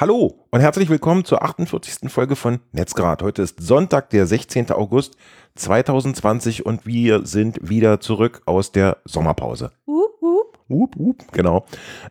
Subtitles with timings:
[0.00, 2.10] Hallo und herzlich willkommen zur 48.
[2.10, 3.22] Folge von Netzgrad.
[3.22, 4.72] Heute ist Sonntag, der 16.
[4.72, 5.18] August
[5.56, 9.72] 2020 und wir sind wieder zurück aus der Sommerpause.
[9.84, 10.58] Wup, wup.
[10.68, 11.66] Wup, wup, genau.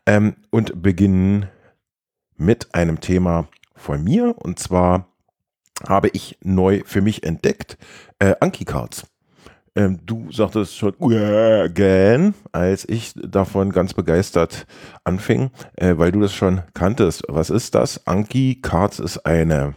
[0.05, 1.47] Ähm, und beginnen
[2.38, 5.08] mit einem Thema von mir und zwar
[5.87, 7.79] habe ich neu für mich entdeckt
[8.19, 9.08] äh, Anki Cards.
[9.80, 14.68] Ähm, du sagtest schon again, als ich davon ganz begeistert
[15.06, 17.23] anfing, äh, weil du das schon kanntest.
[17.30, 18.05] Was ist das?
[18.05, 19.76] Anki Cards ist eine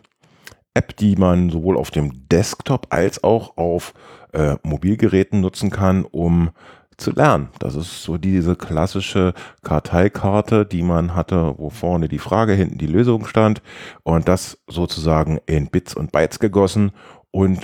[0.74, 3.94] App, die man sowohl auf dem Desktop als auch auf
[4.32, 6.50] äh, Mobilgeräten nutzen kann, um
[6.96, 7.50] zu lernen.
[7.60, 12.88] Das ist so diese klassische Karteikarte, die man hatte, wo vorne die Frage, hinten die
[12.88, 13.62] Lösung stand
[14.02, 16.90] und das sozusagen in Bits und Bytes gegossen
[17.30, 17.60] und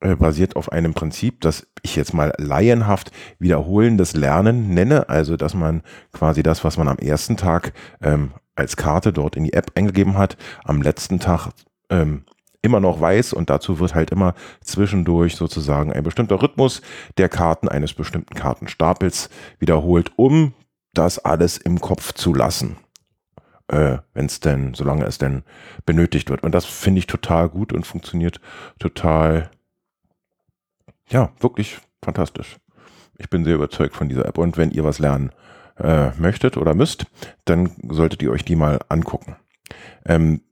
[0.00, 5.82] basiert auf einem Prinzip, das ich jetzt mal laienhaft wiederholendes Lernen nenne, also dass man
[6.12, 10.16] quasi das, was man am ersten Tag ähm, als Karte dort in die App eingegeben
[10.16, 11.50] hat, am letzten Tag
[11.90, 12.24] ähm,
[12.62, 16.82] immer noch weiß und dazu wird halt immer zwischendurch sozusagen ein bestimmter Rhythmus
[17.16, 20.54] der Karten eines bestimmten Kartenstapels wiederholt, um
[20.92, 22.76] das alles im Kopf zu lassen.
[23.68, 25.42] Äh, Wenn es denn, solange es denn
[25.86, 26.42] benötigt wird.
[26.42, 28.40] Und das finde ich total gut und funktioniert
[28.78, 29.50] total,
[31.10, 32.56] ja, wirklich fantastisch.
[33.18, 34.38] Ich bin sehr überzeugt von dieser App.
[34.38, 35.30] Und wenn ihr was lernen
[35.78, 37.06] äh, möchtet oder müsst,
[37.44, 39.36] dann solltet ihr euch die mal angucken.
[40.06, 40.42] Ähm,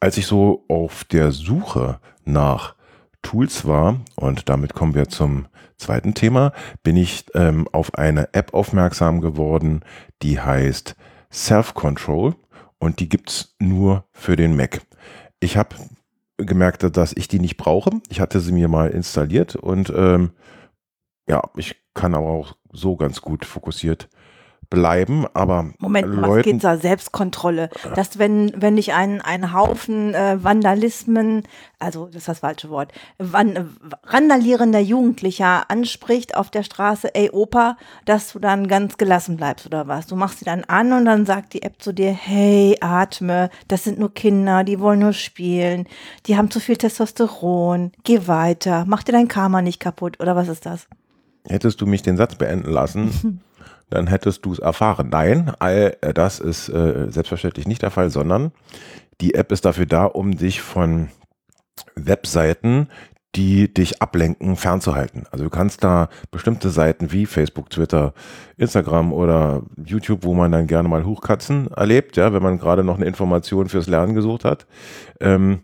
[0.00, 2.74] als ich so auf der Suche nach
[3.22, 8.54] Tools war, und damit kommen wir zum zweiten Thema, bin ich ähm, auf eine App
[8.54, 9.80] aufmerksam geworden,
[10.22, 10.96] die heißt
[11.32, 12.34] Self-Control
[12.78, 14.80] und die gibt's nur für den Mac.
[15.38, 15.76] Ich habe
[16.44, 17.90] gemerkt, dass ich die nicht brauche.
[18.08, 20.30] Ich hatte sie mir mal installiert und ähm,
[21.28, 24.08] ja, ich kann aber auch so ganz gut fokussiert
[24.70, 26.76] bleiben, aber Moment, was Leuten, geht's da?
[26.76, 27.68] Selbstkontrolle.
[27.96, 31.42] Dass wenn, wenn dich ein, ein Haufen äh, Vandalismen,
[31.80, 33.64] also das ist das falsche Wort, van, äh,
[34.04, 39.88] randalierender Jugendlicher anspricht auf der Straße, ey Opa, dass du dann ganz gelassen bleibst oder
[39.88, 40.06] was.
[40.06, 43.84] Du machst sie dann an und dann sagt die App zu dir, hey, atme, das
[43.84, 45.86] sind nur Kinder, die wollen nur spielen,
[46.26, 50.48] die haben zu viel Testosteron, geh weiter, mach dir dein Karma nicht kaputt oder was
[50.48, 50.86] ist das?
[51.48, 53.40] hättest du mich den Satz beenden lassen,
[53.90, 55.08] dann hättest du es erfahren.
[55.10, 58.52] Nein, all äh, das ist äh, selbstverständlich nicht der Fall, sondern
[59.20, 61.10] die App ist dafür da, um dich von
[61.94, 62.88] Webseiten,
[63.36, 65.24] die dich ablenken, fernzuhalten.
[65.30, 68.12] Also du kannst da bestimmte Seiten wie Facebook, Twitter,
[68.56, 72.96] Instagram oder YouTube, wo man dann gerne mal Hochkatzen erlebt, ja, wenn man gerade noch
[72.96, 74.66] eine Information fürs Lernen gesucht hat,
[75.20, 75.62] ähm,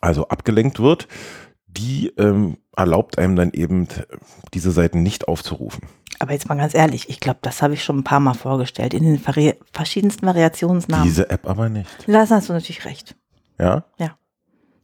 [0.00, 1.06] also abgelenkt wird,
[1.68, 3.86] die ähm, erlaubt einem dann eben
[4.52, 5.88] diese Seiten nicht aufzurufen.
[6.18, 8.94] Aber jetzt mal ganz ehrlich, ich glaube, das habe ich schon ein paar Mal vorgestellt,
[8.94, 11.04] in den vari verschiedensten Variationsnamen.
[11.04, 11.88] Diese App aber nicht.
[12.06, 13.14] Da hast du natürlich recht.
[13.58, 13.84] Ja,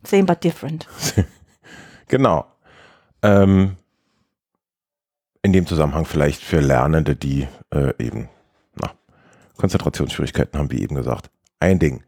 [0.02, 0.86] Same but different.
[2.08, 2.46] genau.
[3.22, 3.76] Ähm,
[5.42, 8.28] in dem Zusammenhang vielleicht für Lernende, die äh, eben
[8.76, 8.90] na,
[9.56, 11.30] Konzentrationsschwierigkeiten haben, wie eben gesagt.
[11.58, 12.02] Ein Ding.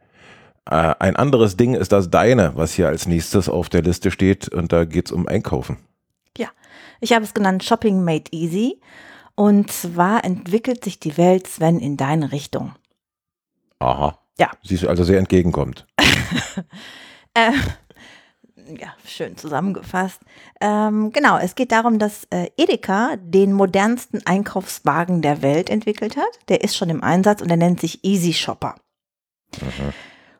[0.65, 4.49] Äh, ein anderes Ding ist das Deine, was hier als nächstes auf der Liste steht
[4.49, 5.77] und da geht es um Einkaufen.
[7.03, 8.79] Ich habe es genannt Shopping Made Easy.
[9.35, 12.75] Und zwar entwickelt sich die Welt, Sven, in deine Richtung.
[13.79, 14.19] Aha.
[14.37, 14.51] Ja.
[14.63, 15.85] Sie ist also sehr entgegenkommt.
[17.35, 17.51] Äh,
[18.79, 20.21] ja, schön zusammengefasst.
[20.61, 26.39] Ähm, genau, es geht darum, dass äh, Edeka den modernsten Einkaufswagen der Welt entwickelt hat.
[26.47, 28.75] Der ist schon im Einsatz und der nennt sich Easy Shopper.
[29.59, 29.93] Mhm.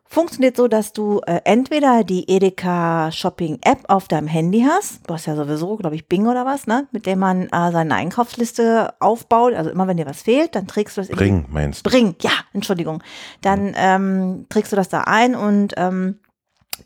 [0.06, 5.14] Funktioniert so, dass du äh, entweder die Edeka Shopping App auf deinem Handy hast, du
[5.14, 8.94] hast ja sowieso, glaube ich, Bing oder was, ne, mit dem man äh, seine Einkaufsliste
[9.00, 9.54] aufbaut.
[9.54, 11.90] Also immer wenn dir was fehlt, dann trägst du das Bring, meinst du?
[11.90, 13.02] Bring, ja, Entschuldigung.
[13.40, 16.20] Dann ähm, trägst du das da ein und ähm,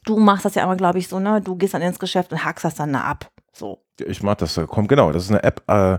[0.04, 1.40] du machst das ja immer, glaube ich, so, ne?
[1.40, 3.30] Du gehst dann ins Geschäft und hackst das dann da ab.
[3.52, 3.82] So.
[3.98, 5.12] Ich mag das, äh, kommt genau.
[5.12, 5.98] Das ist eine App, äh,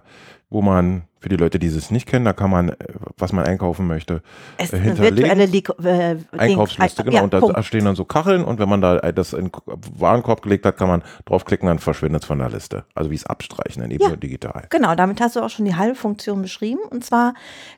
[0.51, 2.75] wo man, für die Leute, die es nicht kennen, da kann man, äh,
[3.17, 4.23] was man einkaufen möchte,
[4.57, 5.37] Es Äh, ist eine hinterlegen.
[5.77, 6.37] virtuelle äh.
[6.37, 7.17] Einkaufsliste, Ein- genau.
[7.17, 7.65] Ja, und da Punkt.
[7.65, 9.51] stehen dann so Kacheln und wenn man da äh, das in den
[9.99, 12.85] Warenkorb gelegt hat, kann man draufklicken, dann verschwindet es von der Liste.
[12.95, 14.15] Also wie es abstreichen, dann eben Ja.
[14.15, 14.63] digital.
[14.69, 16.79] Genau, damit hast du auch schon die halbe Funktion beschrieben.
[16.89, 17.33] Und zwar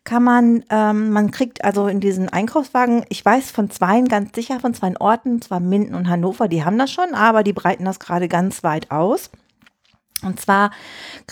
[0.05, 4.59] kann man, ähm, man kriegt also in diesen Einkaufswagen, ich weiß von zweien ganz sicher,
[4.61, 7.99] von zwei Orten, zwar Minden und Hannover, die haben das schon, aber die breiten das
[7.99, 9.29] gerade ganz weit aus.
[10.23, 10.71] Und zwar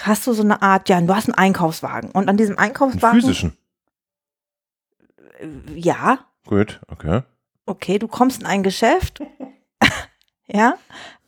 [0.01, 2.12] hast du so eine Art, ja, du hast einen Einkaufswagen.
[2.12, 3.21] Und an diesem Einen Einkaufswagen.
[3.21, 3.57] physischen.
[5.75, 7.21] Ja, Gut, okay.
[7.65, 9.21] okay, du kommst in ein Geschäft.
[10.47, 10.75] ja,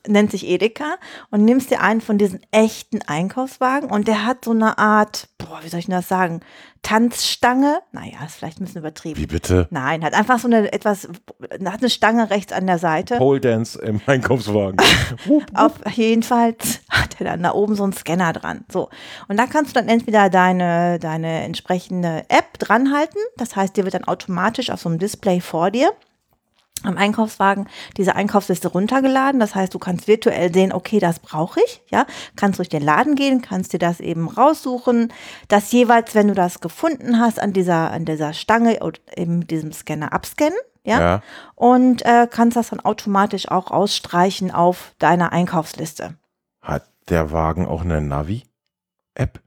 [0.07, 0.95] nennt sich Edeka
[1.29, 5.59] und nimmst dir einen von diesen echten Einkaufswagen und der hat so eine Art, boah,
[5.61, 6.41] wie soll ich denn das sagen,
[6.81, 7.81] Tanzstange.
[7.91, 9.19] Naja, ist vielleicht ein bisschen übertrieben.
[9.19, 9.67] Wie bitte?
[9.69, 11.07] Nein, hat einfach so eine etwas,
[11.63, 13.17] hat eine Stange rechts an der Seite.
[13.17, 14.77] Pole Dance im Einkaufswagen.
[15.53, 16.55] Auf jeden Fall
[16.89, 18.65] hat er dann da oben so einen Scanner dran.
[18.71, 18.89] So.
[19.27, 23.21] Und da kannst du dann entweder deine, deine entsprechende App dranhalten.
[23.37, 25.91] Das heißt, dir wird dann automatisch auf so einem Display vor dir
[26.83, 27.67] am Einkaufswagen
[27.97, 29.39] diese Einkaufsliste runtergeladen.
[29.39, 32.05] Das heißt, du kannst virtuell sehen, okay, das brauche ich, ja.
[32.35, 35.13] Kannst durch den Laden gehen, kannst dir das eben raussuchen.
[35.47, 39.51] Das jeweils, wenn du das gefunden hast, an dieser, an dieser Stange oder eben mit
[39.51, 40.99] diesem Scanner abscannen, ja.
[40.99, 41.23] Ja.
[41.55, 46.15] Und äh, kannst das dann automatisch auch ausstreichen auf deiner Einkaufsliste.
[46.61, 49.39] Hat der Wagen auch eine Navi-App?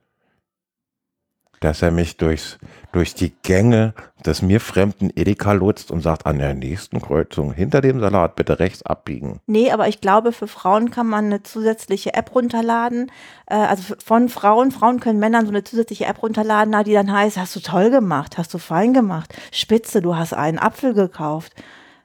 [1.61, 2.59] Dass er mich durchs,
[2.93, 3.95] durch die Gänge
[4.27, 8.59] des mir fremden Edeka lotst und sagt, an der nächsten Kreuzung hinter dem Salat bitte
[8.59, 9.41] rechts abbiegen.
[9.47, 13.11] Nee, aber ich glaube, für Frauen kann man eine zusätzliche App runterladen.
[13.47, 14.71] Äh, also von Frauen.
[14.71, 18.37] Frauen können Männern so eine zusätzliche App runterladen, die dann heißt, hast du toll gemacht,
[18.39, 19.35] hast du fein gemacht.
[19.53, 21.53] Spitze, du hast einen Apfel gekauft.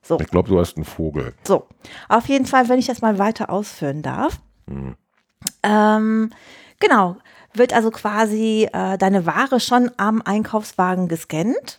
[0.02, 1.34] So, Ich glaube, du hast einen Vogel.
[1.44, 1.68] so.
[2.08, 4.40] Auf jeden Fall, wenn ich das mal weiter ausführen darf.
[5.64, 6.32] Ähm,
[6.80, 7.18] genau.
[7.54, 11.78] Wird also quasi äh, deine Ware schon am Einkaufswagen gescannt.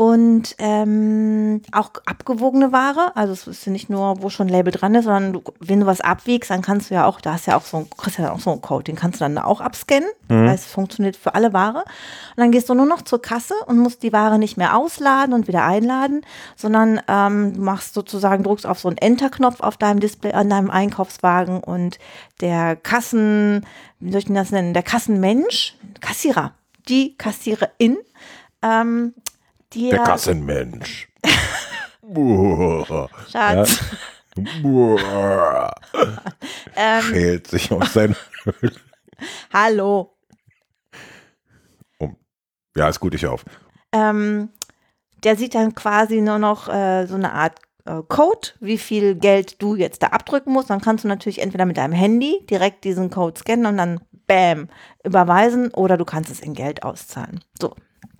[0.00, 4.72] Und ähm, auch abgewogene Ware, also es ist ja nicht nur, wo schon ein Label
[4.72, 7.46] dran ist, sondern du, wenn du was abwiegst, dann kannst du ja auch, da hast
[7.46, 9.36] du ja auch so ein, kriegst ja auch so einen Code, den kannst du dann
[9.36, 10.08] auch abscannen.
[10.26, 11.80] Das heißt, es funktioniert für alle Ware.
[11.80, 15.34] Und dann gehst du nur noch zur Kasse und musst die Ware nicht mehr ausladen
[15.34, 16.22] und wieder einladen,
[16.56, 20.70] sondern ähm, du machst sozusagen, drückst auf so einen Enter-Knopf auf deinem Display, an deinem
[20.70, 21.98] Einkaufswagen und
[22.40, 23.66] der Kassen,
[23.98, 26.54] wie soll ich denn das nennen, der Kassenmensch, Kassierer,
[26.88, 27.98] die Kassiererin,
[28.62, 29.12] ähm,
[29.72, 31.08] die Der Kassenmensch.
[33.30, 33.78] Schatz,
[34.62, 35.72] Buah.
[36.76, 38.16] ähm, Schält sich aus seinem.
[39.52, 40.16] hallo.
[42.76, 43.44] Ja, ist gut, ich auf.
[43.92, 44.50] Ähm,
[45.24, 49.60] der sieht dann quasi nur noch äh, so eine Art äh, Code, wie viel Geld
[49.60, 50.70] du jetzt da abdrücken musst.
[50.70, 54.68] Dann kannst du natürlich entweder mit deinem Handy direkt diesen Code scannen und dann bam
[55.04, 57.44] überweisen oder du kannst es in Geld auszahlen.
[57.60, 57.74] So,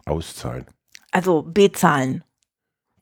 [0.07, 0.67] Auszahlen.
[1.13, 2.25] Also bezahlen.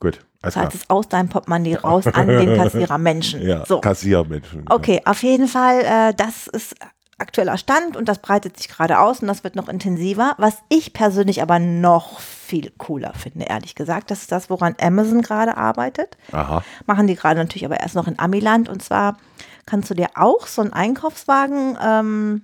[0.00, 0.20] Gut.
[0.40, 0.54] Alles.
[0.54, 3.42] Zahlst es aus deinem Portemonnaie raus an den Kassierer Menschen.
[3.48, 3.80] Ja, so.
[3.80, 4.64] Kassiermenschen.
[4.68, 6.76] Okay, auf jeden Fall, äh, das ist
[7.18, 10.34] aktueller Stand und das breitet sich gerade aus und das wird noch intensiver.
[10.38, 15.22] Was ich persönlich aber noch viel cooler finde, ehrlich gesagt, das ist das, woran Amazon
[15.22, 16.16] gerade arbeitet.
[16.30, 16.62] Aha.
[16.86, 19.18] Machen die gerade natürlich aber erst noch in Amiland und zwar
[19.66, 22.42] kannst du dir auch so einen Einkaufswagen ähm,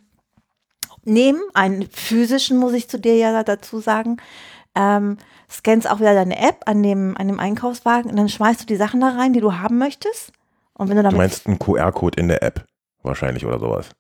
[1.05, 4.17] nehmen, einen physischen, muss ich zu dir ja dazu sagen.
[4.75, 5.19] Ähm,
[5.50, 8.76] scannst auch wieder deine App an dem, an dem Einkaufswagen und dann schmeißt du die
[8.76, 10.32] Sachen da rein, die du haben möchtest.
[10.75, 12.65] Und wenn du Du damit meinst einen QR-Code in der App
[13.03, 13.91] wahrscheinlich oder sowas.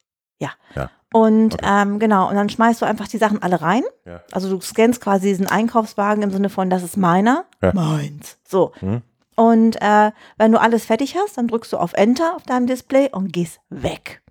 [0.40, 0.50] Ja.
[0.74, 0.90] Ja.
[1.12, 1.64] Und Okay.
[1.82, 3.84] ähm, genau, und dann schmeißt du einfach die Sachen alle rein.
[4.04, 4.20] Ja.
[4.32, 7.72] Also du scannst quasi diesen Einkaufswagen im Sinne von, das ist meiner, Ja.
[7.72, 8.38] meins.
[8.48, 8.72] So.
[8.80, 9.02] Hm.
[9.36, 13.10] Und äh, wenn du alles fertig hast, dann drückst du auf Enter auf deinem Display
[13.12, 14.22] und gehst weg.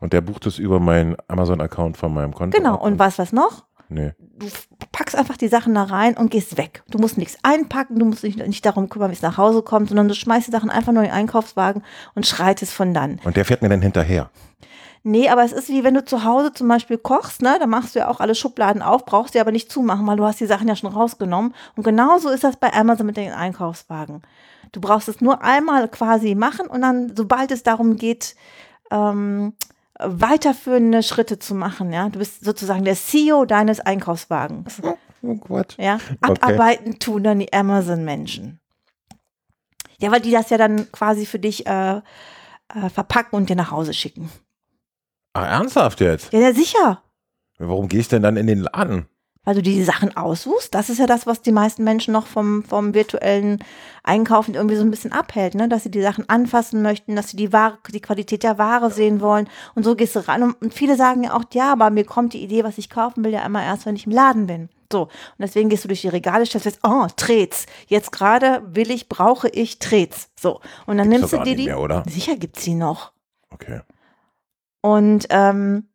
[0.00, 2.56] Und der bucht es über meinen Amazon-Account von meinem Konto.
[2.56, 2.74] Genau.
[2.74, 3.64] ab Und was, was noch?
[3.88, 4.12] Nee.
[4.18, 4.46] Du
[4.92, 6.82] packst einfach die Sachen da rein und gehst weg.
[6.90, 9.88] Du musst nichts einpacken, du musst dich nicht darum kümmern, wie es nach Hause kommt,
[9.88, 11.82] sondern du schmeißt die Sachen einfach nur in den Einkaufswagen
[12.14, 13.20] und schreitest von dann.
[13.24, 14.30] Und der fährt mir dann hinterher.
[15.04, 17.56] Nee, aber es ist wie wenn du zu Hause zum Beispiel kochst, ne?
[17.58, 20.24] Da machst du ja auch alle Schubladen auf, brauchst sie aber nicht zumachen, weil du
[20.24, 21.54] hast die Sachen ja schon rausgenommen.
[21.76, 24.22] Und genauso ist das bei Amazon mit den Einkaufswagen.
[24.72, 28.34] Du brauchst es nur einmal quasi machen und dann, sobald es darum geht,
[28.90, 29.54] ähm,
[29.98, 32.08] weiterführende Schritte zu machen, ja.
[32.08, 34.80] Du bist sozusagen der CEO deines Einkaufswagens.
[35.22, 35.76] Oh Gott.
[35.78, 36.16] Ja, Okay.
[36.20, 38.60] abarbeiten tun dann die Amazon-Menschen.
[39.98, 42.00] Ja, weil die das ja dann quasi für dich äh, äh,
[42.92, 44.30] verpacken und dir nach Hause schicken.
[45.32, 46.32] Ah, ernsthaft jetzt?
[46.32, 47.02] Ja, ja, sicher.
[47.58, 49.06] Warum gehe ich denn dann in den Laden?
[49.48, 50.74] Weil du die Sachen aussuchst.
[50.74, 53.64] Das ist ja das, was die meisten Menschen noch vom, vom virtuellen
[54.02, 55.70] Einkaufen irgendwie so ein bisschen abhält, ne?
[55.70, 59.22] Dass sie die Sachen anfassen möchten, dass sie die Ware, die Qualität der Ware sehen
[59.22, 59.48] wollen.
[59.74, 60.42] Und so gehst du ran.
[60.42, 63.32] Und, viele sagen ja auch, ja, aber mir kommt die Idee, was ich kaufen will,
[63.32, 64.68] ja immer erst, wenn ich im Laden bin.
[64.92, 65.04] So.
[65.04, 67.64] Und deswegen gehst du durch die Regale, stellst fest, oh, Trets.
[67.86, 70.28] Jetzt gerade will ich, brauche ich Trets.
[70.38, 70.60] So.
[70.84, 71.64] Und dann Gibt's nimmst du dir die.
[71.64, 72.02] mehr, oder?
[72.06, 73.12] Sicher gibt's sie noch.
[73.48, 73.80] Okay.
[74.82, 75.88] Und, ähm,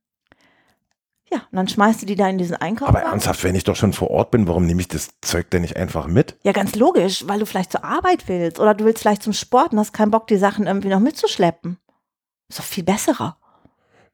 [1.33, 2.89] ja, und dann schmeißt du die da in diesen Einkauf.
[2.89, 5.61] Aber ernsthaft, wenn ich doch schon vor Ort bin, warum nehme ich das Zeug denn
[5.61, 6.37] nicht einfach mit?
[6.43, 9.73] Ja, ganz logisch, weil du vielleicht zur Arbeit willst oder du willst vielleicht zum Sport
[9.73, 11.77] und hast keinen Bock, die Sachen irgendwie noch mitzuschleppen.
[12.49, 13.37] Ist doch viel besserer.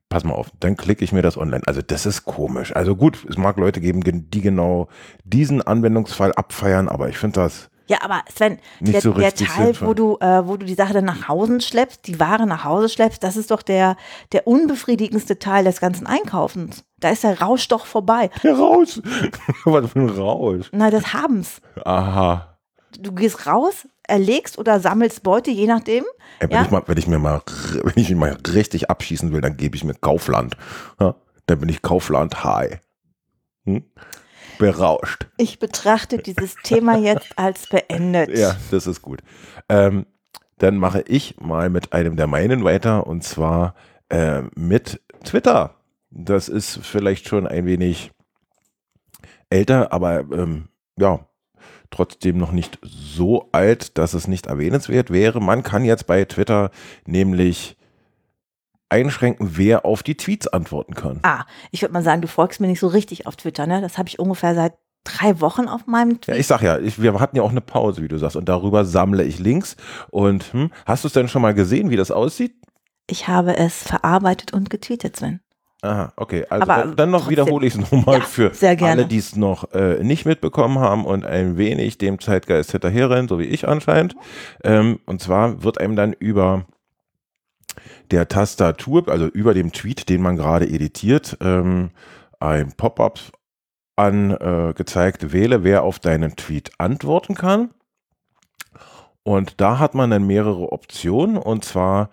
[0.08, 1.62] Pass mal auf, dann klicke ich mir das online.
[1.68, 2.76] Also das ist komisch.
[2.76, 4.88] Also gut, es mag Leute geben, die genau
[5.24, 9.88] diesen Anwendungsfall abfeiern, aber ich finde das, Ja, aber Sven, der, so der Teil, sinnvoll.
[9.88, 12.88] wo du, äh, wo du die Sache dann nach Hause schleppst, die Ware nach Hause
[12.88, 13.98] schleppst, das ist doch der,
[14.32, 16.84] der unbefriedigendste Teil des ganzen Einkaufens.
[17.00, 18.30] Da ist der Rausch doch vorbei.
[18.44, 19.02] Ja, raus.
[19.66, 20.68] Was für ein Rausch.
[20.72, 21.62] Na, das Habens.
[21.84, 22.60] Aha.
[23.00, 26.04] Du gehst raus, erlegst oder sammelst Beute, je nachdem.
[26.40, 26.62] Ey, wenn, Ja?
[26.64, 27.42] ich mal, wenn ich mir mal,
[27.84, 30.56] wenn ich mich mal richtig abschießen will, dann gebe ich mir Kaufland.
[31.00, 31.16] Ja?
[31.48, 32.80] Dann bin ich Kaufland High.
[33.66, 33.84] Hm?
[34.60, 35.28] Berauscht.
[35.38, 38.38] Ich betrachte dieses Thema jetzt als beendet.
[38.38, 39.22] Ja, das ist gut.
[39.70, 40.06] Ähm,
[40.58, 43.74] dann mache ich mal mit einem der meinen weiter und zwar
[44.10, 45.76] äh, mit Twitter.
[46.12, 48.12] Das ist vielleicht schon ein wenig
[49.50, 50.68] älter, aber ähm,
[51.00, 51.26] ja,
[51.90, 55.40] trotzdem noch nicht so alt, dass es nicht erwähnenswert wäre.
[55.40, 56.72] Man kann jetzt bei Twitter
[57.06, 57.78] nämlich
[58.90, 61.20] einschränken, wer auf die Tweets antworten kann.
[61.24, 63.82] Ah, ich würde mal sagen, du folgst mir nicht so richtig auf Twitter, ne?
[63.82, 66.38] Das habe ich ungefähr seit drei Wochen auf meinem Ja, Tweet.
[66.38, 68.86] ich sag ja, ich, wir hatten ja auch eine Pause, wie du sagst, und darüber
[68.86, 69.76] sammle ich Links.
[70.10, 72.54] Und hm, hast du es denn schon mal gesehen, wie das aussieht?
[73.08, 75.40] Ich habe es verarbeitet und getweetet, Sven.
[75.82, 76.46] Aha, okay.
[76.50, 78.92] Also Aber dann, noch trotzdem- wiederhole ich es nochmal Ja, für sehr gerne.
[78.92, 83.40] alle, die es noch äh, nicht mitbekommen haben und ein wenig dem Zeitgeist hinterherrennen, so
[83.40, 84.16] wie ich anscheinend.
[84.64, 86.66] Ähm, und zwar wird einem dann über
[88.12, 91.92] der Tastatur, also über dem Tweet, den man gerade editiert, ähm,
[92.40, 93.20] ein Pop-up
[93.96, 97.72] angezeigt, äh, wähle, wer auf deinen Tweet antworten kann.
[99.24, 102.10] Und da hat man dann mehrere Optionen, und zwar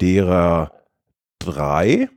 [0.00, 0.72] derer
[1.38, 2.08] drei.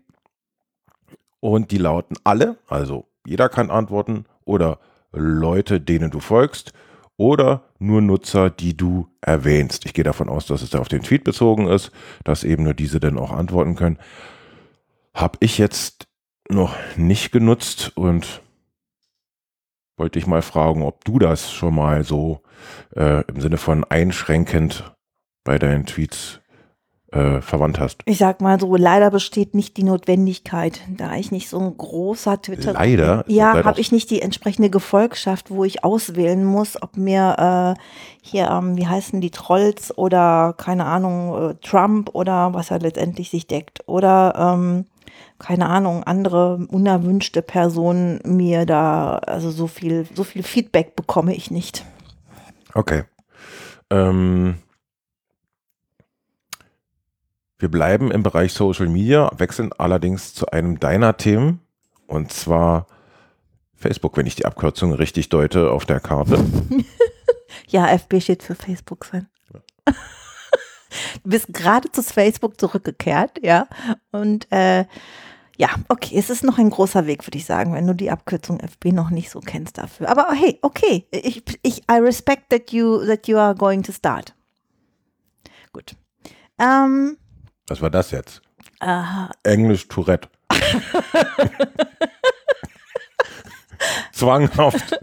[1.39, 4.79] Und die lauten alle, also jeder kann antworten oder
[5.11, 6.73] Leute, denen du folgst
[7.19, 9.85] oder nur Nutzer, die du erwähnst.
[9.85, 11.91] Ich gehe davon aus, dass es auf den Tweet bezogen ist,
[12.23, 13.99] dass eben nur diese dann auch antworten können.
[15.13, 16.07] Habe ich jetzt
[16.49, 18.41] noch nicht genutzt und
[19.97, 22.41] wollte ich mal fragen, ob du das schon mal so
[22.95, 24.95] äh, im Sinne von einschränkend
[25.43, 26.39] bei deinen Tweets
[27.11, 28.01] äh, verwandt hast.
[28.05, 32.41] Ich sag mal so, leider besteht nicht die Notwendigkeit, da ich nicht so ein großer
[32.41, 33.23] Twitter Leider?
[33.27, 37.81] Ja, habe ich nicht die entsprechende Gefolgschaft, wo ich auswählen muss, ob mir äh,
[38.21, 43.29] hier, ähm, wie heißen die Trolls oder keine Ahnung, äh, Trump oder was er letztendlich
[43.29, 44.85] sich deckt oder ähm,
[45.39, 51.49] keine Ahnung, andere unerwünschte Personen mir da, also so viel, so viel Feedback bekomme ich
[51.49, 51.85] nicht.
[52.73, 53.03] Okay.
[53.89, 54.55] Ähm,
[57.59, 61.61] wir bleiben im Bereich Social Media, wechseln allerdings zu einem deiner Themen
[62.07, 62.87] und zwar
[63.75, 66.43] Facebook, wenn ich die Abkürzung richtig deute auf der Karte.
[67.67, 69.27] Ja, FB steht für Facebook, Sven.
[69.85, 73.67] Du bist gerade zu Facebook zurückgekehrt, ja.
[74.11, 74.85] Und äh,
[75.57, 78.59] ja, okay, es ist noch ein großer Weg, würde ich sagen, wenn du die Abkürzung
[78.59, 80.09] FB noch nicht so kennst dafür.
[80.09, 84.33] Aber hey, okay, ich, ich I respect that you that you are going to start.
[85.71, 85.95] Gut.
[86.57, 87.17] Ähm,
[87.69, 88.41] Was war das jetzt?
[88.81, 90.27] äh, Englisch Tourette.
[94.11, 94.99] Zwanghaft.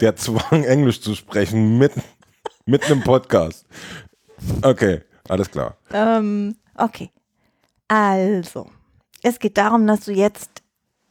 [0.00, 2.02] Der Zwang, Englisch zu sprechen, mitten,
[2.64, 3.66] mitten im Podcast.
[4.62, 5.76] Okay, alles klar.
[5.92, 7.10] Ähm, okay.
[7.86, 8.70] Also,
[9.22, 10.62] es geht darum, dass du jetzt,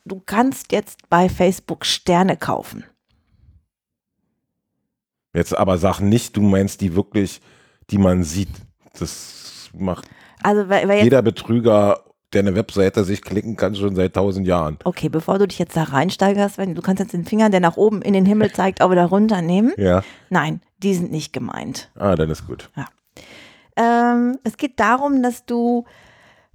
[0.05, 2.83] du kannst jetzt bei Facebook Sterne kaufen.
[5.33, 7.39] Jetzt aber sag nicht, du meinst die wirklich,
[7.91, 8.49] die man sieht.
[8.99, 10.09] Das macht
[10.43, 12.03] Also, weil, weil jeder Betrüger,
[12.33, 14.77] der eine Webseite sich klicken kann, schon seit tausend Jahren.
[14.83, 17.77] okay, bevor du dich jetzt da reinsteigerst, wenn du kannst jetzt den Finger, der nach
[17.77, 19.73] oben in den Himmel zeigt, auch wieder runternehmen.
[19.77, 20.03] Ja.
[20.29, 21.89] Nein, die sind nicht gemeint.
[21.95, 22.69] Ah, dann ist gut.
[23.75, 25.85] Ähm, es geht darum, dass du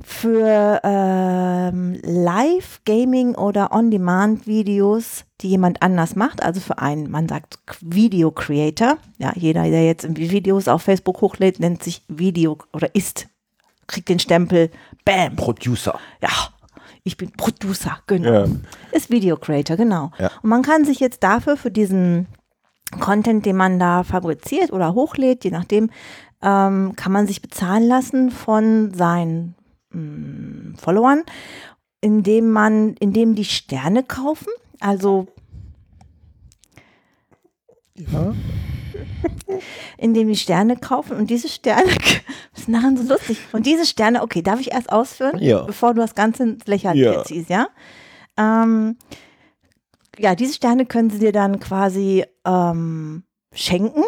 [0.02, 8.98] für ähm, Live-Gaming oder On-Demand-Videos, die jemand anders macht, also für einen, man sagt Video-Creator,
[9.18, 13.28] ja, jeder, der jetzt Videos auf Facebook hochlädt, nennt sich Video oder ist,
[13.86, 14.70] kriegt den Stempel,
[15.04, 15.98] bam, Producer.
[16.22, 16.30] ja,
[17.02, 18.32] ich bin Producer, genau.
[18.32, 18.46] Ja.
[18.92, 20.10] Ist Video Creator, genau.
[20.18, 20.30] Ja.
[20.42, 22.26] Und man kann sich jetzt dafür, für diesen
[22.98, 25.90] Content, den man da fabriziert oder hochlädt, je nachdem,
[26.42, 29.54] ähm, kann man sich bezahlen lassen von seinen
[29.90, 31.22] mh, Followern,
[32.00, 34.48] indem man, indem die Sterne kaufen.
[34.80, 35.26] Also
[37.96, 38.34] Ja.
[39.98, 41.84] indem die Sterne kaufen und diese Sterne,
[42.66, 43.38] denn daran so lustig?
[43.52, 45.62] Und diese Sterne, okay, darf ich erst ausführen, Ja.
[45.62, 47.24] bevor du das Ganze ins Lächerliche Ja.
[47.24, 47.68] ziehst, ja?
[48.36, 48.96] Ähm,
[50.18, 54.02] ja, diese Sterne können sie dir dann quasi ähm, schenken.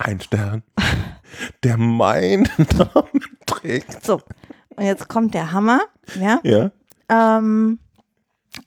[0.00, 0.62] Ein Stern,
[1.62, 2.48] der meinen
[2.78, 4.04] Namen trägt.
[4.04, 4.20] So,
[4.76, 5.80] und jetzt kommt der Hammer,
[6.20, 6.40] ja?
[6.42, 6.70] Ja.
[7.08, 7.78] Ähm,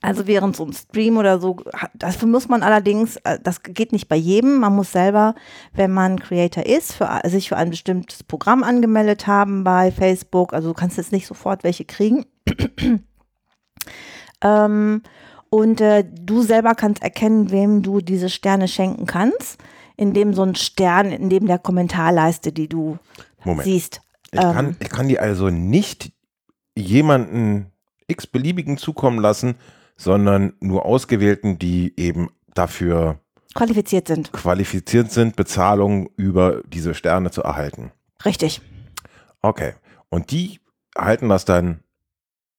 [0.01, 1.57] Also während so ein Stream oder so,
[1.93, 5.35] dafür muss man allerdings, äh, das geht nicht bei jedem, man muss selber,
[5.73, 10.69] wenn man Creator ist, für, sich für ein bestimmtes Programm angemeldet haben bei Facebook, also
[10.69, 12.25] du kannst jetzt nicht sofort welche kriegen.
[14.41, 15.01] ähm,
[15.49, 19.57] und äh, du selber kannst erkennen, wem du diese Sterne schenken kannst,
[19.97, 22.99] indem so ein Stern, in dem der Kommentarleiste, die du
[23.43, 23.65] Moment.
[23.65, 24.01] siehst.
[24.31, 24.53] Ich, Ähm.
[24.53, 26.13] kann, ich kann die also nicht
[26.75, 27.71] jemanden
[28.07, 29.55] x-beliebigen zukommen lassen,
[29.99, 33.19] sondern nur ausgewählten, die eben dafür
[33.53, 34.31] qualifiziert sind.
[34.31, 37.91] qualifiziert sind, Bezahlung über diese Sterne zu erhalten.
[38.23, 38.61] Richtig.
[39.41, 39.73] Okay.
[40.07, 40.61] Und die
[40.95, 41.81] erhalten das dann,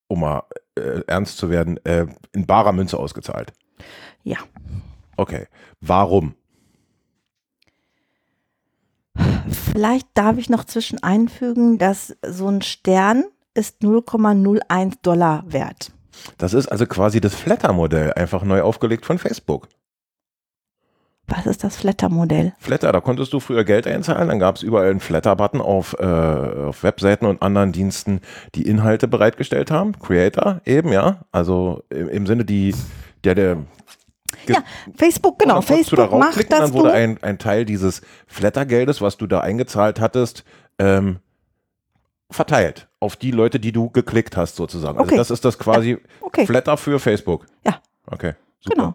[0.07, 0.43] um mal
[0.75, 3.55] äh, ernst zu werden, äh, in barer Münze ausgezahlt.
[4.23, 4.37] Ja.
[5.17, 5.47] Okay.
[5.81, 6.35] Warum?
[9.49, 15.93] Vielleicht darf ich noch zwischen einfügen, dass so ein Stern ist 0,01 Dollar wert.
[16.39, 19.69] Das ist also quasi das Flatter-Modell, einfach neu aufgelegt von Facebook.
[21.31, 22.55] Was ist das Flatter-Modell?
[22.59, 26.05] Flatter, da konntest du früher Geld einzahlen, dann gab es überall einen Flatter-Button auf, äh,
[26.05, 28.21] auf Webseiten und anderen Diensten,
[28.57, 29.97] die Inhalte bereitgestellt haben.
[29.99, 31.21] Creator eben, ja.
[31.31, 32.75] Also im, im Sinne die,
[33.23, 33.59] der, der
[34.49, 34.65] Ja,
[34.97, 35.61] Facebook, genau.
[35.61, 40.01] Facebook da macht das dann wurde ein, ein Teil dieses Flattergeldes, was du da eingezahlt
[40.01, 40.45] hattest,
[40.81, 41.21] ähm,
[42.31, 44.99] verteilt auf die Leute, die du geklickt hast, sozusagen.
[44.99, 45.17] Also Okay.
[45.17, 47.47] das ist das quasi Okay, Flatter für Facebook.
[47.65, 47.81] Ja.
[48.07, 48.35] Okay.
[48.61, 48.75] Super.
[48.77, 48.95] genau.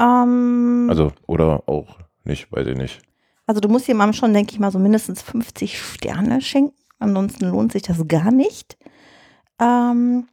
[0.00, 3.00] Ähm, Also, oder auch nicht, weiß ich nicht.
[3.46, 6.74] Also du musst jemandem schon, denke ich mal, so mindestens 50 Sterne schenken.
[6.98, 8.78] Ansonsten lohnt sich das gar nicht.
[9.60, 10.26] Ähm,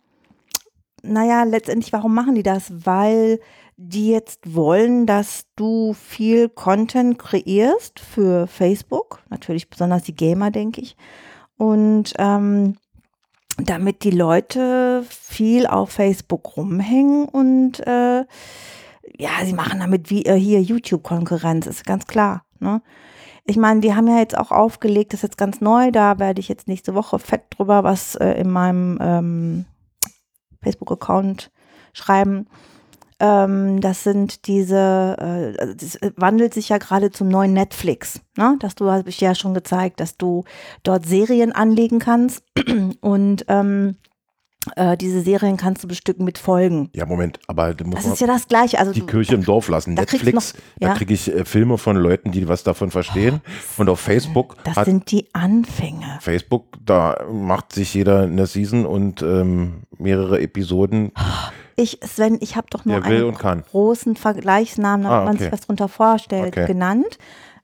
[1.04, 2.72] naja, letztendlich, warum machen die das?
[2.86, 3.40] Weil
[3.78, 9.20] die jetzt wollen, dass du viel Content kreierst für Facebook.
[9.30, 10.96] Natürlich besonders die Gamer, denke ich.
[11.62, 12.76] Und ähm,
[13.58, 18.26] damit die Leute viel auf Facebook rumhängen und äh,
[19.20, 22.46] ja, sie machen damit wie äh, hier YouTube-Konkurrenz, ist ganz klar.
[22.60, 22.82] Ne?
[23.46, 26.40] Ich meine, die haben ja jetzt auch aufgelegt, das ist jetzt ganz neu, da werde
[26.40, 29.66] ich jetzt nächste Woche fett drüber was äh, in meinem ähm,
[30.64, 31.52] Facebook-Account
[31.94, 32.48] schreiben.
[33.22, 34.76] Ähm, das sind diese,
[35.20, 38.20] äh, also das wandelt sich ja gerade zum neuen Netflix.
[38.36, 38.58] Ne?
[38.60, 40.44] Dass du, habe ich ja schon gezeigt, dass du
[40.82, 42.44] dort Serien anlegen kannst
[43.02, 43.96] und ähm,
[44.76, 46.90] äh, diese Serien kannst du bestücken mit Folgen.
[46.96, 48.80] Ja, Moment, aber du musst Das ist ja das Gleiche.
[48.80, 49.96] Also die du, Kirche im Dorf lassen.
[49.96, 50.94] da Netflix, noch- da ja.
[50.96, 53.42] kriege ich äh, Filme von Leuten, die was davon verstehen.
[53.78, 56.18] Und auf Facebook das sind die Anfänge.
[56.22, 61.12] Facebook, da macht sich jeder eine Season und ähm, mehrere Episoden.
[61.82, 63.34] Ich, Sven, ich habe doch nur einen
[63.72, 65.46] großen Vergleichsnamen, damit Ah, man okay.
[65.46, 66.68] sich was drunter vorstellt, Okay.
[66.68, 67.18] genannt.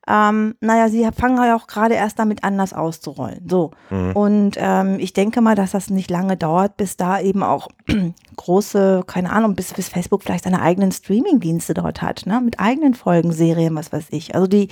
[0.07, 3.47] Ähm, naja, sie fangen ja auch gerade erst damit an, das auszurollen.
[3.49, 3.71] So.
[3.89, 4.11] Mhm.
[4.13, 7.67] Und ähm, ich denke mal, dass das nicht lange dauert, bis da eben auch
[8.37, 12.39] große, keine Ahnung, bis, bis Facebook vielleicht seine eigenen Streaming-Dienste dort hat, ne?
[12.39, 14.33] Mit eigenen Folgen, Serien, was weiß ich.
[14.33, 14.69] Also die,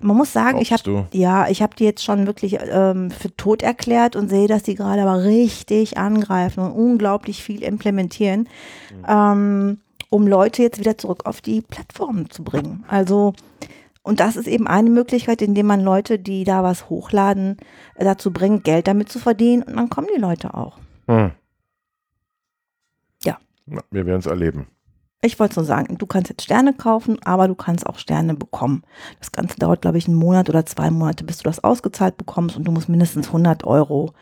[0.00, 3.34] man muss sagen, ich Glaubst habe ja, ich habe die jetzt schon wirklich ähm, für
[3.36, 8.48] tot erklärt und sehe, dass die gerade aber richtig angreifen und unglaublich viel implementieren,
[9.06, 9.78] ähm,
[10.10, 12.84] um Leute jetzt wieder zurück auf die Plattformen zu bringen.
[12.88, 13.34] Also
[14.02, 17.56] und das ist eben eine Möglichkeit, indem man Leute, die da was hochladen,
[17.94, 20.78] äh, dazu bringt, Geld damit zu verdienen und dann kommen die Leute auch.
[21.06, 21.32] Hm.
[23.24, 23.38] Ja.
[23.66, 24.66] Na, wir werden es erleben.
[25.24, 28.82] Ich wollte nur sagen, du kannst jetzt Sterne kaufen, aber du kannst auch Sterne bekommen.
[29.20, 32.56] Das Ganze dauert, glaube ich, einen Monat oder zwei Monate, bis du das ausgezahlt bekommst
[32.56, 34.14] und du musst mindestens 100 Euro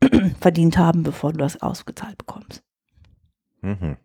[0.40, 2.64] verdient haben, bevor du das ausgezahlt bekommst.
[3.60, 3.96] Mhm.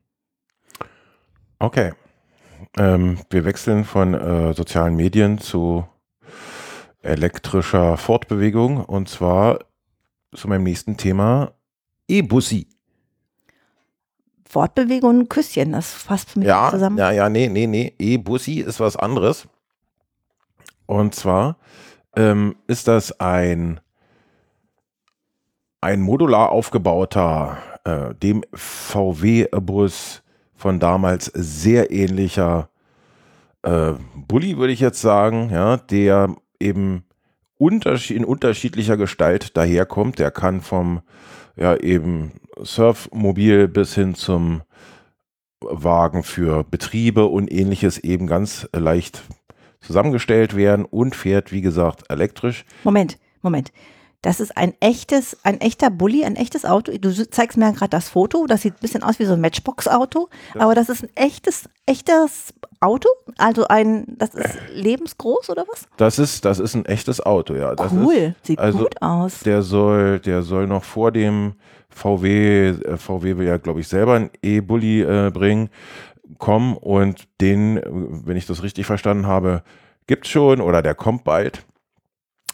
[1.58, 1.94] Okay.
[2.78, 5.86] Ähm, wir wechseln von äh, sozialen Medien zu
[7.02, 9.60] elektrischer Fortbewegung und zwar
[10.34, 11.54] zu meinem nächsten Thema
[12.08, 12.68] E-Bussi.
[14.48, 16.98] Fortbewegung und Küsschen, das fasst für mich Ja, zusammen.
[16.98, 17.94] ja, ja, nee, nee, nee.
[18.00, 19.48] E-Bussi ist was anderes.
[20.86, 21.58] Und zwar
[22.16, 23.80] ähm, ist das ein,
[25.82, 30.24] ein modular aufgebauter, äh, dem VW-Bus
[30.66, 32.70] von damals sehr ähnlicher
[33.62, 37.04] äh, Bulli, würde ich jetzt sagen, ja, der eben
[37.60, 40.18] unterschied in unterschiedlicher Gestalt daherkommt.
[40.18, 41.02] Der kann vom
[41.56, 44.64] ja eben Surfmobil bis hin zum
[45.60, 49.22] Wagen für Betriebe und ähnliches eben ganz leicht
[49.82, 52.66] zusammengestellt werden und fährt, wie gesagt, elektrisch.
[52.84, 53.72] Moment, Moment.
[54.26, 56.92] Das ist ein echtes, ein echter Bulli, ein echtes Auto.
[56.98, 58.48] Du zeigst mir gerade das Foto.
[58.48, 60.30] Das sieht ein bisschen aus wie so ein Matchbox-Auto.
[60.58, 63.08] Aber das ist ein echtes, echtes Auto.
[63.38, 65.88] Also ein, das ist lebensgroß oder was?
[65.98, 67.76] Das ist, das ist ein echtes Auto, ja.
[67.76, 68.34] Das cool.
[68.36, 69.42] Ist, sieht also gut aus.
[69.42, 71.54] Der soll, der soll noch vor dem
[71.90, 75.70] VW, äh, VW will ja, glaube ich, selber einen E-Bulli äh, bringen,
[76.40, 79.62] kommen und den, äh, wenn ich das richtig verstanden habe,
[80.08, 81.64] gibt's schon oder der kommt bald.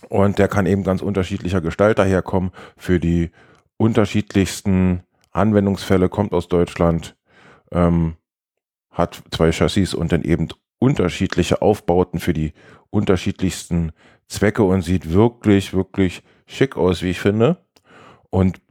[0.09, 3.31] Und der kann eben ganz unterschiedlicher Gestalt daherkommen für die
[3.77, 7.15] unterschiedlichsten Anwendungsfälle, kommt aus Deutschland,
[7.71, 8.15] ähm,
[8.91, 12.53] hat zwei Chassis und dann eben unterschiedliche Aufbauten für die
[12.89, 13.91] unterschiedlichsten
[14.27, 17.57] Zwecke und sieht wirklich, wirklich schick aus, wie ich finde.
[18.29, 18.61] Und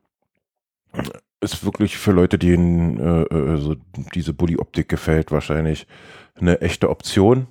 [1.41, 3.77] ist wirklich für Leute, denen äh, äh, so
[4.15, 5.87] diese Bully-Optik gefällt, wahrscheinlich
[6.35, 7.47] eine echte Option.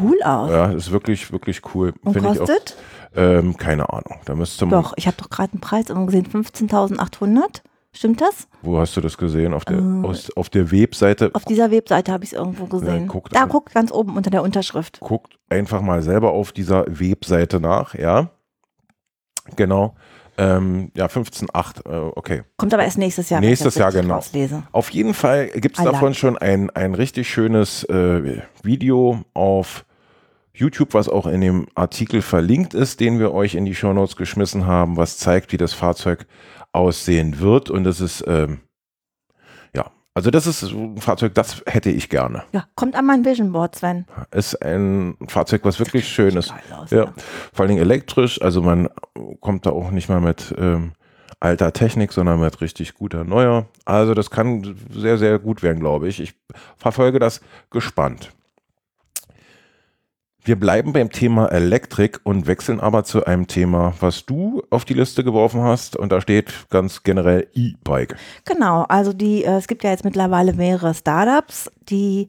[0.00, 0.50] Cool aus.
[0.50, 1.94] Ja, ist wirklich, wirklich cool.
[2.02, 2.76] Und Find ich auch, kostet?
[3.16, 4.20] ähm, keine Ahnung.
[4.24, 4.82] Da müsste man.
[4.82, 7.62] Doch, ich habe doch gerade einen Preis irgendwo gesehen, 15.800.
[7.92, 8.46] Stimmt das?
[8.62, 9.54] Wo hast du das gesehen?
[9.54, 11.30] Auf der, Äh, aus, auf der Webseite.
[11.32, 13.08] Auf dieser Webseite habe ich es irgendwo gesehen.
[13.08, 15.00] guckt da guckt ganz oben unter der Unterschrift.
[15.00, 18.30] Guckt einfach mal selber auf dieser Webseite nach, ja.
[19.56, 19.94] Genau.
[20.38, 22.42] Ähm, ja, 15.8, äh, okay.
[22.56, 23.40] Kommt aber erst nächstes Jahr.
[23.40, 24.20] Nächstes Jahr, genau.
[24.70, 29.84] Auf jeden Fall gibt es davon schon ein, ein richtig schönes äh, Video auf
[30.54, 34.66] YouTube, was auch in dem Artikel verlinkt ist, den wir euch in die Shownotes geschmissen
[34.66, 36.26] haben, was zeigt, wie das Fahrzeug
[36.72, 37.68] aussehen wird.
[37.68, 38.60] Und das ist, ähm,
[40.18, 42.42] also das ist ein Fahrzeug, das hätte ich gerne.
[42.50, 44.04] Ja, kommt an mein Vision Board, Sven.
[44.32, 46.52] Ist ein Fahrzeug, was wirklich schön ist.
[46.72, 47.12] Aus, Ja,
[47.52, 48.88] vor allen Dingen elektrisch, also man
[49.40, 50.90] kommt da auch nicht mal mit ähm,
[51.38, 53.66] alter Technik, sondern mit richtig guter neuer.
[53.84, 56.18] Also das kann sehr, sehr gut werden, glaube ich.
[56.18, 56.34] Ich
[56.76, 58.32] verfolge das gespannt.
[60.48, 64.94] Wir bleiben beim Thema Elektrik und wechseln aber zu einem Thema, was du auf die
[64.94, 65.94] Liste geworfen hast.
[65.94, 68.16] Und da steht ganz generell E-Bike.
[68.46, 72.28] Genau, also die, äh, es gibt ja jetzt mittlerweile mehrere Startups, die,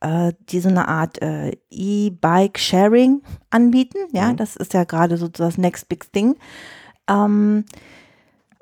[0.00, 3.98] äh, die so eine Art äh, E-Bike-Sharing anbieten.
[4.12, 4.38] Ja, Mhm.
[4.38, 6.36] das ist ja gerade so das Next Big Thing.
[7.06, 7.66] Ähm,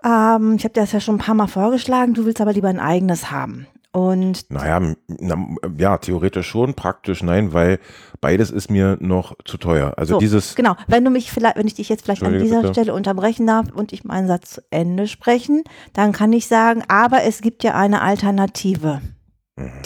[0.05, 2.71] ähm, ich habe dir das ja schon ein paar Mal vorgeschlagen, du willst aber lieber
[2.71, 3.69] ein eigenes haben.
[3.97, 7.79] Und Naja, na, ja, theoretisch schon, praktisch nein, weil
[8.21, 9.95] beides ist mir noch zu teuer.
[9.97, 12.61] Also So, dieses, Genau, wenn du mich vielleicht, wenn ich dich jetzt vielleicht an dieser
[12.61, 12.75] bitte.
[12.75, 17.23] Stelle unterbrechen darf und ich meinen Satz zu Ende sprechen, dann kann ich sagen, aber
[17.23, 19.01] es gibt ja eine Alternative,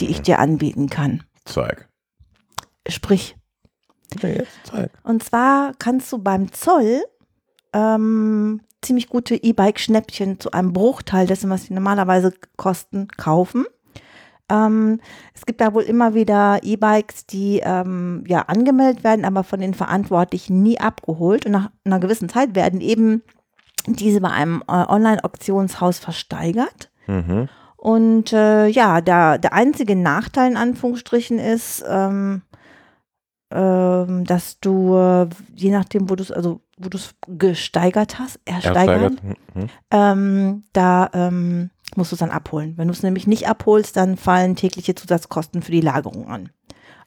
[0.01, 1.23] die ich dir anbieten kann.
[1.45, 1.89] Zeig.
[2.89, 3.37] Sprich,
[4.21, 4.91] jetzt zeig.
[5.05, 7.05] und zwar kannst du beim Zoll
[7.73, 13.67] ähm, ziemlich gute E-Bike-Schnäppchen zu einem Bruchteil dessen, was die normalerweise kosten, kaufen.
[14.51, 15.01] Ähm,
[15.35, 19.75] es gibt da wohl immer wieder E-Bikes, die ähm, ja angemeldet werden, aber von den
[19.75, 21.47] Verantwortlichen nie abgeholt.
[21.47, 23.23] Und nach einer gewissen Zeit werden eben
[23.87, 26.91] diese bei einem äh, Online-Auktionshaus versteigert.
[27.07, 27.49] Mhm.
[27.77, 32.43] Und äh, ja, der, der einzige Nachteil in Anführungsstrichen ist, ähm,
[33.53, 38.39] ähm, dass du, äh, je nachdem, wo du es, also wo du es gesteigert hast,
[38.45, 39.23] ersteigert, Ersteigert.
[39.55, 39.69] Mhm.
[39.91, 42.75] ähm, da ähm, musst du es dann abholen.
[42.77, 46.51] Wenn du es nämlich nicht abholst, dann fallen tägliche Zusatzkosten für die Lagerung an.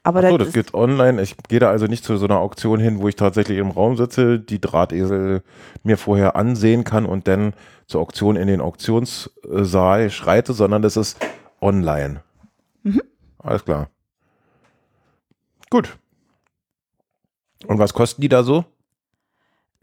[0.02, 1.20] Aber Achso, das das geht online.
[1.22, 3.96] Ich gehe da also nicht zu so einer Auktion hin, wo ich tatsächlich im Raum
[3.96, 5.42] sitze, die Drahtesel
[5.82, 7.54] mir vorher ansehen kann und dann
[7.86, 11.18] zur Auktion in den Auktionssaal schreite, sondern das ist
[11.60, 12.22] online.
[12.82, 13.02] Mhm.
[13.38, 13.88] Alles klar.
[15.70, 15.96] Gut.
[17.66, 18.66] Und was kosten die da so?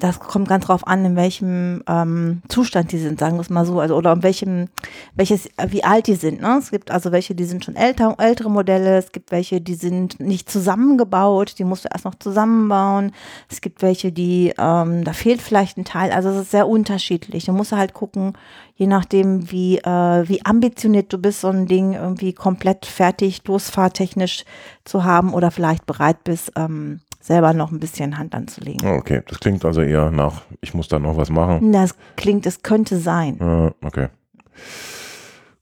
[0.01, 3.65] Das kommt ganz drauf an, in welchem ähm, Zustand die sind, sagen wir es mal
[3.65, 4.67] so, also oder in welchem,
[5.13, 6.41] welches, wie alt die sind.
[6.41, 6.57] Ne?
[6.57, 10.19] Es gibt also welche, die sind schon älter, ältere Modelle, es gibt welche, die sind
[10.19, 13.11] nicht zusammengebaut, die musst du erst noch zusammenbauen.
[13.47, 17.45] Es gibt welche, die, ähm, da fehlt vielleicht ein Teil, also es ist sehr unterschiedlich.
[17.45, 18.33] Du musst halt gucken,
[18.75, 24.45] je nachdem, wie, äh, wie ambitioniert du bist, so ein Ding irgendwie komplett fertig, losfahrtechnisch
[24.83, 28.87] zu haben oder vielleicht bereit bist, ähm, selber noch ein bisschen Hand anzulegen.
[28.89, 31.71] Okay, das klingt also eher nach, ich muss da noch was machen.
[31.71, 33.37] Das klingt, es könnte sein.
[33.39, 34.09] Ja, okay.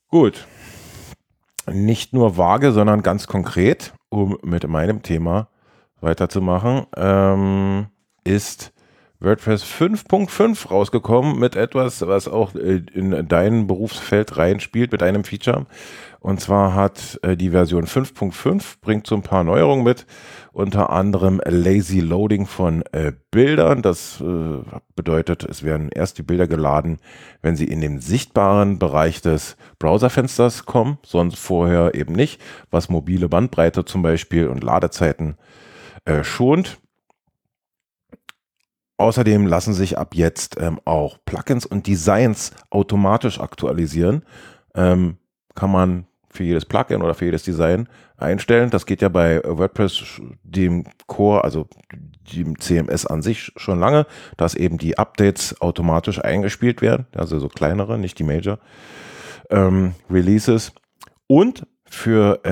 [0.07, 0.47] Gut.
[1.71, 5.49] Nicht nur vage, sondern ganz konkret, um mit meinem Thema
[6.01, 7.87] weiterzumachen, ähm,
[8.23, 8.71] ist
[9.21, 15.65] WordPress 5.5 rausgekommen mit etwas, was auch äh, in dein Berufsfeld reinspielt, mit einem Feature.
[16.21, 20.05] Und zwar hat äh, die Version 5.5, bringt so ein paar Neuerungen mit,
[20.53, 23.81] unter anderem Lazy Loading von äh, Bildern.
[23.81, 24.23] Das
[24.95, 26.99] bedeutet, es werden erst die Bilder geladen,
[27.41, 33.27] wenn sie in den sichtbaren Bereich des Browserfensters kommen, sonst vorher eben nicht, was mobile
[33.27, 35.35] Bandbreite zum Beispiel und Ladezeiten
[36.23, 36.79] schont.
[38.99, 44.23] Außerdem lassen sich ab jetzt ähm, auch Plugins und Designs automatisch aktualisieren.
[44.75, 45.17] Ähm,
[45.55, 48.69] kann man für jedes Plugin oder für jedes Design einstellen.
[48.69, 51.67] Das geht ja bei WordPress, dem Core, also
[52.33, 54.05] dem CMS an sich schon lange,
[54.37, 58.59] dass eben die Updates automatisch eingespielt werden, also so kleinere, nicht die Major
[59.49, 60.71] ähm, Releases.
[61.25, 62.43] Und für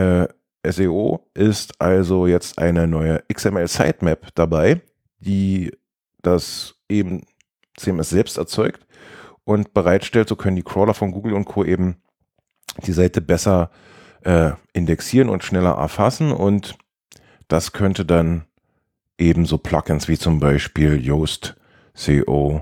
[0.64, 4.82] äh, SEO ist also jetzt eine neue XML Sitemap dabei,
[5.20, 5.72] die
[6.22, 7.26] das eben
[7.78, 8.86] CMS selbst erzeugt
[9.44, 10.30] und bereitstellt.
[10.30, 11.64] So können die Crawler von Google und Co.
[11.64, 11.98] eben
[12.86, 13.72] die Seite besser
[14.24, 16.78] äh, indexieren und schneller erfassen und
[17.48, 18.46] das könnte dann
[19.18, 21.56] ebenso Plugins wie zum Beispiel Yoast
[21.96, 22.62] CO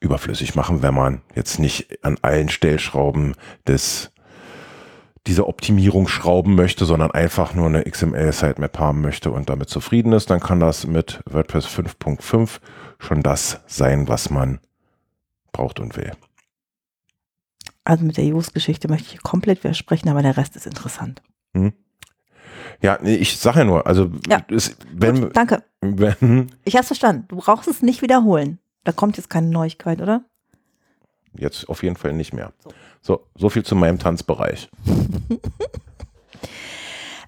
[0.00, 3.34] überflüssig machen, wenn man jetzt nicht an allen Stellschrauben
[3.66, 4.11] des
[5.26, 10.30] diese Optimierung schrauben möchte, sondern einfach nur eine XML-Sitemap haben möchte und damit zufrieden ist,
[10.30, 12.58] dann kann das mit WordPress 5.5
[12.98, 14.58] schon das sein, was man
[15.52, 16.12] braucht und will.
[17.84, 21.22] Also mit der Yoast-Geschichte möchte ich komplett widersprechen, aber der Rest ist interessant.
[21.54, 21.72] Hm.
[22.80, 24.44] Ja, nee, ich sage ja nur, also ja.
[24.48, 25.62] es, wenn, Gut, danke.
[25.80, 27.26] Wenn, ich habe verstanden.
[27.28, 28.58] Du brauchst es nicht wiederholen.
[28.84, 30.24] Da kommt jetzt keine Neuigkeit, oder?
[31.34, 32.52] Jetzt auf jeden Fall nicht mehr.
[32.64, 34.70] So, so, so viel zu meinem Tanzbereich.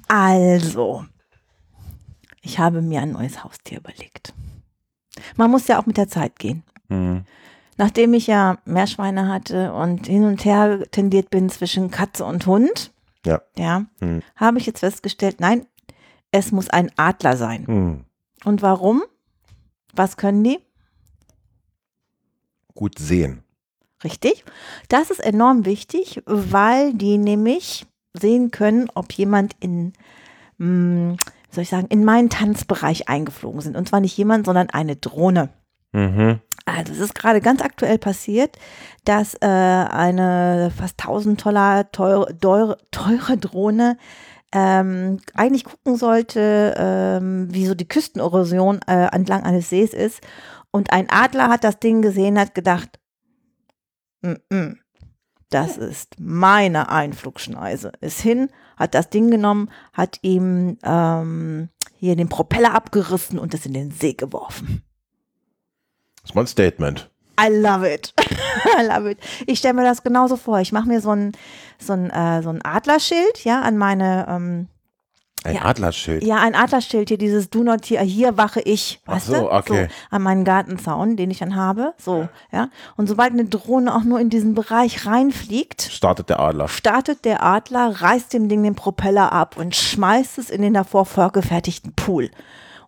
[0.09, 1.05] also,
[2.43, 4.35] ich habe mir ein neues Haustier überlegt.
[5.37, 6.63] Man muss ja auch mit der Zeit gehen.
[6.89, 7.25] Mhm.
[7.77, 12.93] Nachdem ich ja Meerschweine hatte und hin und her tendiert bin zwischen Katze und Hund,
[13.27, 14.23] ja, ja mhm.
[14.37, 15.67] habe ich jetzt festgestellt, nein,
[16.31, 17.65] es muss ein Adler sein.
[17.67, 18.05] Mhm.
[18.45, 19.03] Und warum?
[19.95, 20.59] Was können die?
[22.75, 23.44] Gut sehen.
[24.05, 24.45] Richtig.
[24.89, 29.95] Das ist enorm wichtig, weil die nämlich sehen können, ob jemand in,
[30.59, 31.17] mh, hm,
[31.51, 33.77] soll ich sagen, in meinen Tanzbereich eingeflogen sind.
[33.77, 35.49] Und zwar nicht jemand, sondern eine Drohne.
[35.93, 36.41] Mhm.
[36.67, 38.57] Also es ist gerade ganz aktuell passiert,
[39.05, 43.97] dass äh, eine fast 1000 Dollar teure, teure, teure Drohne
[44.53, 50.21] ähm, eigentlich gucken sollte, ähm, wie so die Küstenerosion äh, entlang eines Sees ist.
[50.71, 52.99] Und ein Adler hat das Ding gesehen, hat gedacht,
[54.25, 54.77] mm -mm,
[55.51, 57.93] das ist meine Einflugschneise.
[58.01, 63.65] Ist hin, hat das Ding genommen, hat ihm ähm, hier den Propeller abgerissen und es
[63.65, 64.83] in den See geworfen.
[66.23, 67.11] Das ist mal ein Statement.
[67.41, 68.15] I love it.
[68.79, 69.19] I love it.
[69.47, 70.61] Ich stelle mir das genauso vor.
[70.61, 71.33] Ich mache mir so ein,
[71.79, 74.27] so ein, äh, so ein Adlerschild, ja, an meine.
[74.29, 74.69] Ähm,
[75.45, 76.25] ein ja, Adlerschild?
[76.25, 79.53] Ja, ein Adlerschild hier, dieses Do not here, hier wache ich, Ach weißt so, du?
[79.53, 79.89] okay.
[79.89, 82.69] So, an meinen Gartenzaun, den ich dann habe, so, ja.
[82.97, 86.69] Und sobald eine Drohne auch nur in diesen Bereich reinfliegt, startet der Adler.
[86.69, 91.05] Startet der Adler, reißt dem Ding den Propeller ab und schmeißt es in den davor
[91.05, 92.31] vorgefertigten Pool.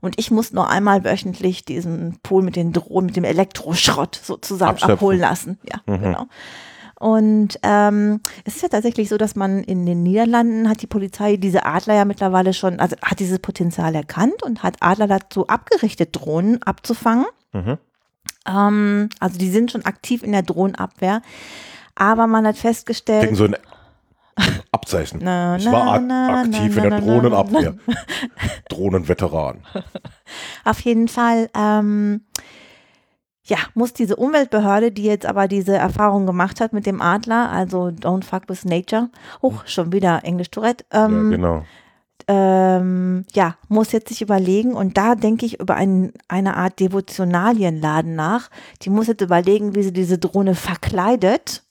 [0.01, 4.71] Und ich muss nur einmal wöchentlich diesen Pool mit den Drohnen, mit dem Elektroschrott sozusagen
[4.71, 4.95] Abschöpfen.
[4.95, 5.59] abholen lassen.
[5.65, 6.03] Ja, mhm.
[6.03, 6.27] genau.
[6.99, 11.37] Und ähm, es ist ja tatsächlich so, dass man in den Niederlanden hat die Polizei
[11.37, 16.17] diese Adler ja mittlerweile schon, also hat dieses Potenzial erkannt und hat Adler dazu abgerichtet,
[16.17, 17.27] Drohnen abzufangen.
[17.53, 17.79] Mhm.
[18.47, 21.21] Ähm, also die sind schon aktiv in der Drohnenabwehr.
[21.95, 23.25] Aber man hat festgestellt.
[23.25, 23.57] Kriegen so ein
[24.71, 25.21] Abzeichen.
[25.23, 27.75] Na, ich war na, aktiv in der Drohnenabwehr.
[28.69, 29.63] Drohnenveteran.
[30.65, 32.23] Auf jeden Fall, ähm,
[33.47, 37.87] ja, muss diese Umweltbehörde, die jetzt aber diese Erfahrung gemacht hat mit dem Adler, also
[37.87, 39.09] Don't Fuck with Nature,
[39.43, 41.65] hoch, schon wieder Englisch Tourette, ähm, ja, genau.
[42.29, 48.17] Ähm, ja, muss jetzt sich überlegen und da denke ich über ein, eine Art Devotionalienladen
[48.17, 48.51] nach.
[48.83, 51.63] Die muss jetzt überlegen, wie sie diese Drohne verkleidet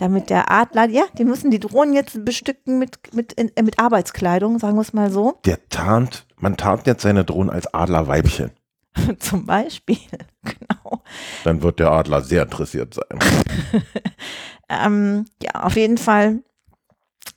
[0.00, 4.58] damit der Adler, ja, die müssen die Drohnen jetzt bestücken mit, mit, in, mit Arbeitskleidung,
[4.58, 5.38] sagen wir es mal so.
[5.44, 8.50] Der tarnt, man tarnt jetzt seine Drohnen als Adlerweibchen.
[9.18, 9.98] Zum Beispiel,
[10.42, 11.02] genau.
[11.44, 13.18] Dann wird der Adler sehr interessiert sein.
[14.68, 16.42] ähm, ja, auf jeden Fall,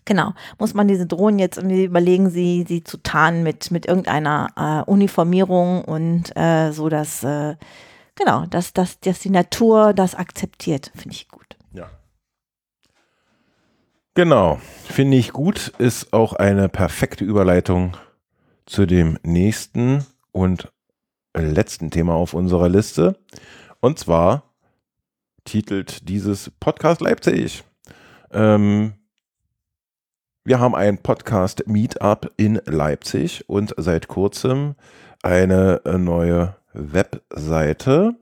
[0.06, 4.86] genau, muss man diese Drohnen jetzt irgendwie überlegen, sie, sie zu tarnen mit, mit irgendeiner
[4.86, 7.56] äh, Uniformierung und äh, so, dass, äh,
[8.16, 11.44] genau, dass, dass, dass die Natur das akzeptiert, finde ich gut.
[14.16, 17.98] Genau, finde ich gut, ist auch eine perfekte Überleitung
[18.68, 20.72] zu dem nächsten und
[21.34, 23.18] letzten Thema auf unserer Liste.
[23.80, 24.44] Und zwar
[25.46, 27.64] titelt dieses Podcast Leipzig.
[28.32, 28.94] Ähm,
[30.46, 34.76] wir haben ein Podcast Meetup in Leipzig und seit kurzem
[35.22, 38.16] eine neue Webseite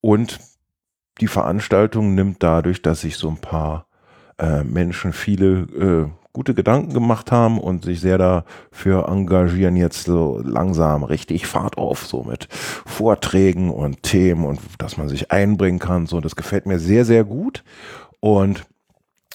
[0.00, 0.40] und
[1.20, 3.86] die Veranstaltung nimmt dadurch, dass sich so ein paar
[4.38, 10.40] äh, Menschen viele äh, gute Gedanken gemacht haben und sich sehr dafür engagieren, jetzt so
[10.42, 16.06] langsam richtig Fahrt auf, so mit Vorträgen und Themen und dass man sich einbringen kann.
[16.06, 17.64] So, das gefällt mir sehr, sehr gut.
[18.20, 18.64] Und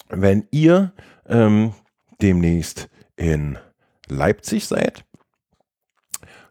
[0.09, 0.93] wenn ihr
[1.27, 1.73] ähm,
[2.21, 3.57] demnächst in
[4.07, 5.03] Leipzig seid,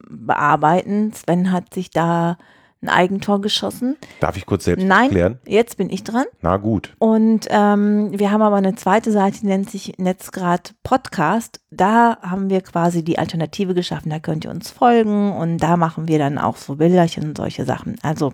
[0.09, 1.13] bearbeiten.
[1.13, 2.37] Sven hat sich da
[2.83, 3.97] ein Eigentor geschossen.
[4.21, 5.39] Darf ich kurz selbst Nein, erklären?
[5.47, 6.25] jetzt bin ich dran.
[6.41, 6.95] Na gut.
[6.99, 11.61] Und ähm, wir haben aber eine zweite Seite, die nennt sich Netzgrad Podcast.
[11.71, 14.11] Da haben wir quasi die Alternative geschaffen.
[14.11, 17.65] Da könnt ihr uns folgen und da machen wir dann auch so Bilderchen und solche
[17.65, 17.97] Sachen.
[18.03, 18.33] Also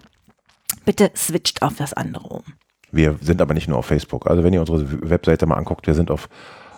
[0.87, 2.44] bitte switcht auf das andere um.
[2.90, 4.27] Wir sind aber nicht nur auf Facebook.
[4.27, 6.31] Also wenn ihr unsere Webseite mal anguckt, wir sind auf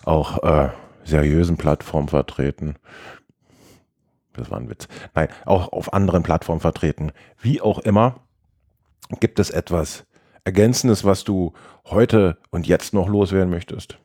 [0.04, 0.70] auch äh,
[1.04, 2.74] seriösen Plattformen vertreten.
[4.32, 4.88] Das war ein Witz.
[5.14, 7.12] Nein, auch auf anderen Plattformen vertreten.
[7.40, 8.20] Wie auch immer,
[9.20, 10.06] gibt es etwas
[10.44, 11.52] Ergänzendes, was du
[11.84, 13.98] heute und jetzt noch loswerden möchtest?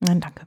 [0.00, 0.46] Nein, danke.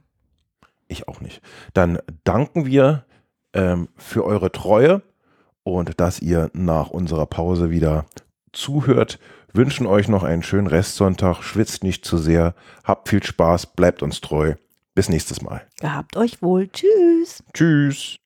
[0.87, 1.41] Ich auch nicht.
[1.73, 3.05] Dann danken wir
[3.53, 5.03] ähm, für eure Treue
[5.63, 8.05] und dass ihr nach unserer Pause wieder
[8.53, 9.19] zuhört.
[9.53, 11.43] Wünschen euch noch einen schönen Restsonntag.
[11.43, 12.53] Schwitzt nicht zu sehr.
[12.83, 13.67] Habt viel Spaß.
[13.75, 14.55] Bleibt uns treu.
[14.95, 15.61] Bis nächstes Mal.
[15.79, 16.67] Gehabt euch wohl.
[16.67, 17.43] Tschüss.
[17.53, 18.17] Tschüss.